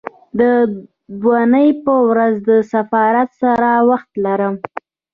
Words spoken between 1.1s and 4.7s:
دونۍ په ورځ د سفارت سره وخت لرم